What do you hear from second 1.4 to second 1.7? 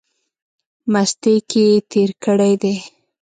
کښې